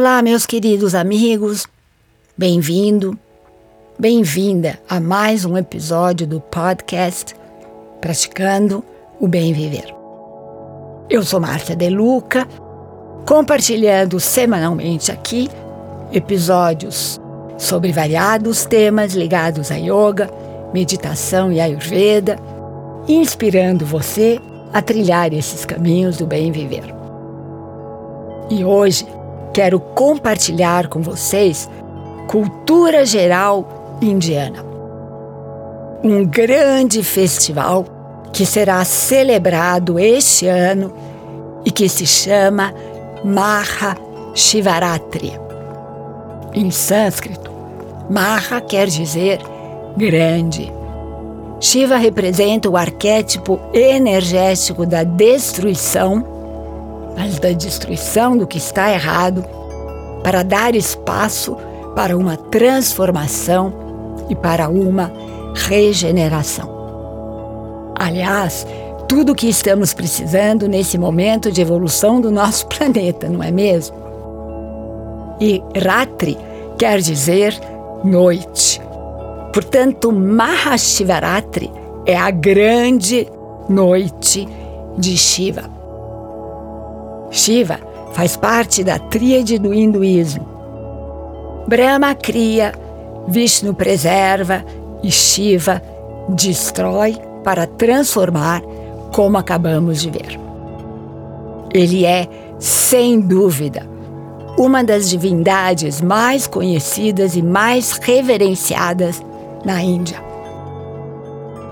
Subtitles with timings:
[0.00, 1.66] Olá, meus queridos amigos,
[2.34, 3.18] bem-vindo,
[3.98, 7.36] bem-vinda a mais um episódio do podcast
[8.00, 8.82] Praticando
[9.20, 9.94] o Bem Viver.
[11.10, 12.48] Eu sou Márcia De Luca,
[13.28, 15.50] compartilhando semanalmente aqui
[16.10, 17.20] episódios
[17.58, 20.30] sobre variados temas ligados a yoga,
[20.72, 22.38] meditação e ayurveda,
[23.06, 24.40] inspirando você
[24.72, 26.84] a trilhar esses caminhos do bem viver.
[28.48, 29.06] E hoje
[29.60, 31.68] quero compartilhar com vocês
[32.26, 34.64] cultura geral indiana.
[36.02, 37.84] Um grande festival
[38.32, 40.94] que será celebrado este ano
[41.62, 42.72] e que se chama
[43.22, 43.98] Maha
[44.34, 45.38] Shivaratri.
[46.54, 47.52] Em sânscrito,
[48.08, 49.40] Maha quer dizer
[49.94, 50.72] grande.
[51.60, 56.39] Shiva representa o arquétipo energético da destruição
[57.16, 59.44] mas da destruição do que está errado,
[60.22, 61.56] para dar espaço
[61.94, 63.72] para uma transformação
[64.28, 65.12] e para uma
[65.54, 66.70] regeneração.
[67.98, 68.66] Aliás,
[69.08, 73.96] tudo o que estamos precisando nesse momento de evolução do nosso planeta, não é mesmo?
[75.40, 76.36] E Ratri
[76.78, 77.58] quer dizer
[78.04, 78.80] noite.
[79.52, 81.70] Portanto, Mahashivaratri
[82.06, 83.26] é a grande
[83.68, 84.46] noite
[84.96, 85.79] de Shiva.
[87.30, 87.78] Shiva
[88.12, 90.46] faz parte da tríade do hinduísmo.
[91.66, 92.72] Brahma cria,
[93.28, 94.64] Vishnu preserva
[95.02, 95.80] e Shiva
[96.28, 98.62] destrói para transformar,
[99.12, 100.38] como acabamos de ver.
[101.72, 103.88] Ele é, sem dúvida,
[104.58, 109.22] uma das divindades mais conhecidas e mais reverenciadas
[109.64, 110.22] na Índia.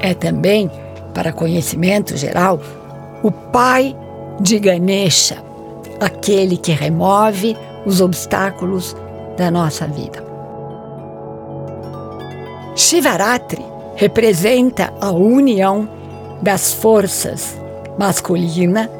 [0.00, 0.70] É também,
[1.14, 2.58] para conhecimento geral,
[3.22, 3.94] o pai
[4.40, 5.42] de Ganesha,
[6.00, 8.96] aquele que remove os obstáculos
[9.36, 10.24] da nossa vida.
[12.74, 13.64] Shivaratri
[13.96, 15.88] representa a união
[16.40, 17.60] das forças
[17.98, 18.90] masculina,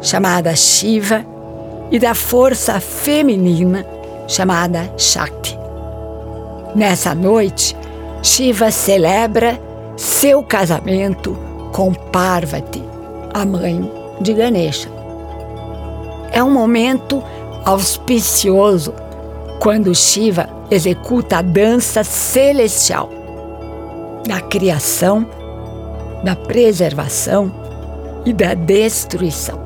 [0.00, 1.24] chamada Shiva,
[1.90, 3.86] e da força feminina,
[4.26, 5.58] chamada Shakti.
[6.74, 7.76] Nessa noite,
[8.22, 9.60] Shiva celebra
[9.96, 11.36] seu casamento
[11.72, 12.82] com Parvati,
[13.32, 14.88] a mãe de Ganesha.
[16.32, 17.22] É um momento
[17.64, 18.92] auspicioso
[19.60, 23.08] quando Shiva executa a dança celestial
[24.26, 25.26] da criação,
[26.24, 27.52] da preservação
[28.24, 29.62] e da destruição.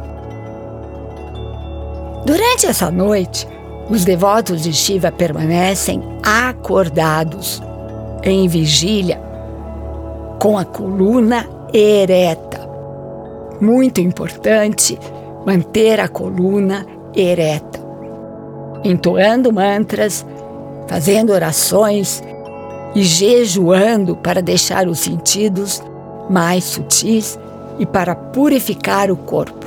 [2.27, 3.47] Durante essa noite,
[3.89, 7.63] os devotos de Shiva permanecem acordados,
[8.23, 9.23] em vigília,
[10.39, 12.58] com a coluna ereta
[13.61, 14.99] muito importante
[15.47, 17.81] manter a coluna ereta,
[18.85, 20.25] entoando mantras,
[20.87, 22.23] fazendo orações
[22.95, 25.83] e jejuando para deixar os sentidos
[26.29, 27.39] mais sutis
[27.79, 29.67] e para purificar o corpo.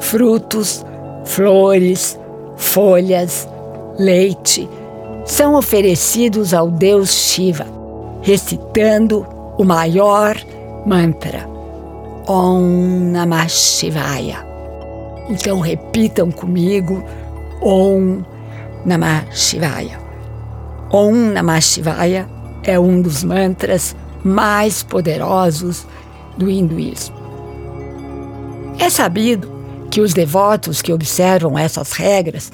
[0.00, 0.84] Frutos,
[1.24, 2.18] flores,
[2.56, 3.48] folhas,
[3.98, 4.68] leite
[5.24, 7.66] são oferecidos ao deus Shiva,
[8.20, 9.26] recitando
[9.56, 10.36] o maior
[10.84, 11.53] mantra.
[12.26, 14.46] Om Namah Shivaya.
[15.28, 17.04] Então repitam comigo
[17.60, 18.24] Om
[18.86, 20.00] Namah Shivaya.
[20.90, 22.26] Om Namah Shivaya
[22.62, 25.86] é um dos mantras mais poderosos
[26.38, 27.14] do hinduísmo.
[28.78, 29.52] É sabido
[29.90, 32.50] que os devotos que observam essas regras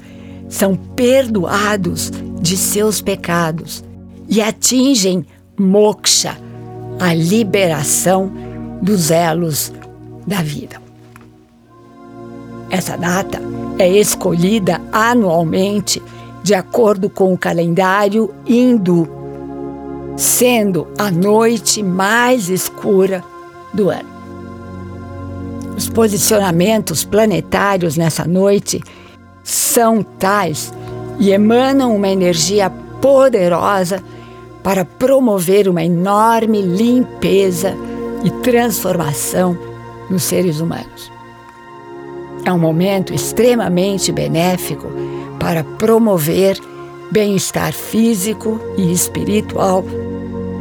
[0.49, 2.11] são perdoados
[2.41, 3.85] de seus pecados
[4.29, 5.25] e atingem
[5.57, 6.37] moksha,
[6.99, 8.50] a liberação
[8.81, 9.73] dos elos
[10.27, 10.81] da vida.
[12.71, 13.41] Essa data
[13.79, 16.03] é escolhida anualmente
[16.43, 19.09] de acordo com o calendário hindu,
[20.17, 23.23] sendo a noite mais escura
[23.75, 24.09] do ano.
[25.77, 28.81] Os posicionamentos planetários nessa noite
[29.43, 30.73] são tais
[31.19, 32.71] e emanam uma energia
[33.01, 34.03] poderosa
[34.63, 37.75] para promover uma enorme limpeza
[38.25, 39.57] e transformação
[40.09, 41.11] nos seres humanos.
[42.45, 44.89] É um momento extremamente benéfico
[45.39, 46.59] para promover
[47.11, 49.85] bem-estar físico e espiritual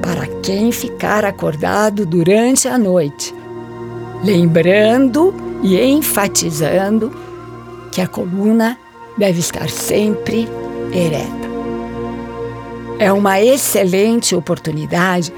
[0.01, 3.33] para quem ficar acordado durante a noite,
[4.23, 7.11] lembrando e enfatizando
[7.91, 8.77] que a coluna
[9.17, 10.47] deve estar sempre
[10.94, 11.50] ereta.
[12.97, 15.33] É uma excelente oportunidade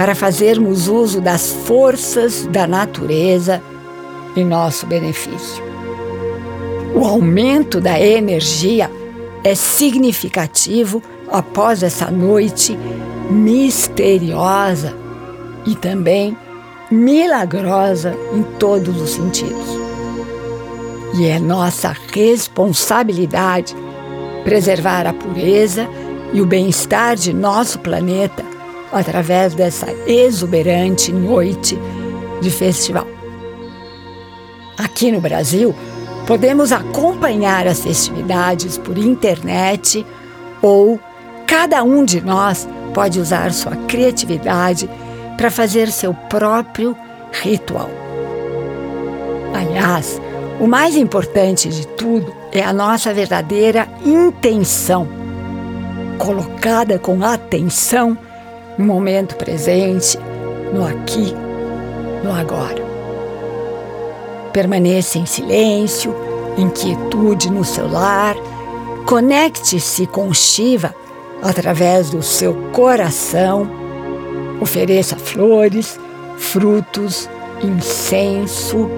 [0.00, 3.62] para fazermos uso das forças da natureza
[4.34, 5.62] em nosso benefício.
[6.94, 8.90] O aumento da energia
[9.44, 12.78] é significativo após essa noite
[13.28, 14.96] misteriosa
[15.66, 16.34] e também
[16.90, 19.68] milagrosa em todos os sentidos.
[21.18, 23.76] E é nossa responsabilidade
[24.44, 25.86] preservar a pureza
[26.32, 28.49] e o bem-estar de nosso planeta
[28.92, 31.78] através dessa exuberante noite
[32.40, 33.06] de festival.
[34.76, 35.74] Aqui no Brasil,
[36.26, 40.04] podemos acompanhar as festividades por internet
[40.62, 40.98] ou
[41.46, 44.88] cada um de nós pode usar sua criatividade
[45.36, 46.96] para fazer seu próprio
[47.32, 47.90] ritual.
[49.54, 50.20] Aliás,
[50.60, 55.08] o mais importante de tudo é a nossa verdadeira intenção,
[56.18, 58.16] colocada com atenção
[58.78, 60.18] no momento presente,
[60.72, 61.34] no aqui,
[62.24, 62.82] no agora.
[64.52, 66.14] Permaneça em silêncio,
[66.56, 68.36] em quietude no seu lar,
[69.06, 70.94] conecte-se com Shiva
[71.42, 73.70] através do seu coração,
[74.60, 75.98] ofereça flores,
[76.36, 77.28] frutos,
[77.62, 78.90] incenso.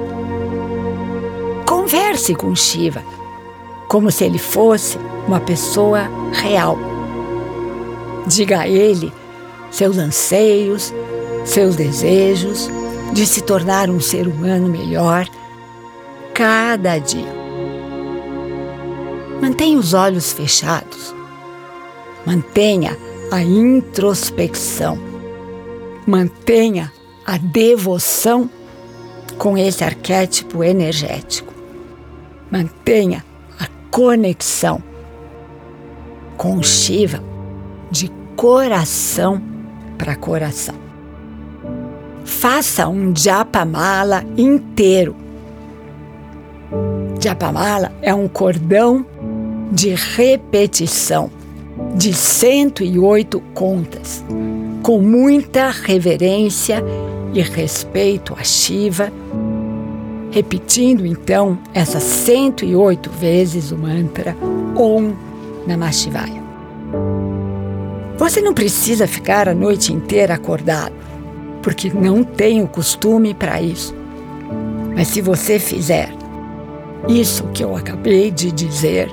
[1.66, 3.02] Converse com Shiva
[3.92, 4.98] como se ele fosse
[5.28, 6.78] uma pessoa real.
[8.26, 9.12] Diga a ele
[9.72, 10.94] seus anseios,
[11.44, 12.70] seus desejos
[13.12, 15.26] de se tornar um ser humano melhor
[16.32, 17.42] cada dia.
[19.40, 21.12] Mantenha os olhos fechados.
[22.24, 22.96] Mantenha
[23.32, 24.96] a introspecção.
[26.06, 26.92] Mantenha
[27.26, 28.48] a devoção
[29.36, 31.52] com esse arquétipo energético.
[32.50, 33.24] Mantenha
[33.92, 34.82] conexão
[36.38, 37.22] com Shiva
[37.90, 39.51] de coração
[39.98, 40.74] para coração.
[42.24, 45.14] Faça um Japamala inteiro.
[47.20, 49.04] Japamala é um cordão
[49.70, 51.30] de repetição
[51.94, 54.24] de 108 contas,
[54.82, 56.82] com muita reverência
[57.32, 59.10] e respeito a Shiva
[60.32, 64.34] repetindo então essas 108 vezes o mantra
[64.74, 65.14] Om
[65.66, 66.41] Namah Shivaya.
[68.22, 70.94] Você não precisa ficar a noite inteira acordado,
[71.60, 73.92] porque não tem o costume para isso.
[74.94, 76.08] Mas se você fizer
[77.08, 79.10] isso que eu acabei de dizer,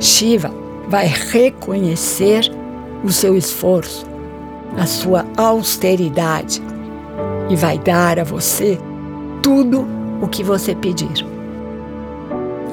[0.00, 0.50] Shiva
[0.88, 2.50] vai reconhecer
[3.04, 4.04] o seu esforço,
[4.76, 6.60] a sua austeridade
[7.48, 8.76] e vai dar a você
[9.44, 9.86] tudo
[10.20, 11.24] o que você pedir.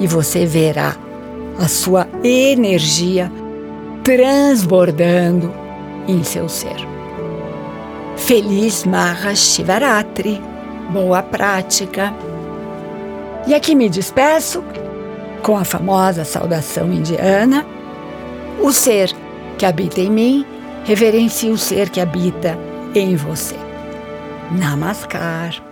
[0.00, 0.96] E você verá
[1.56, 3.30] a sua energia
[4.02, 5.52] transbordando
[6.08, 6.76] em seu ser.
[8.16, 10.40] Feliz Mahashivaratri,
[10.90, 12.12] boa prática.
[13.46, 14.62] E aqui me despeço
[15.42, 17.66] com a famosa saudação indiana:
[18.60, 19.12] O ser
[19.58, 20.46] que habita em mim
[20.84, 22.58] reverencia o ser que habita
[22.94, 23.56] em você.
[24.50, 25.71] Namaskar.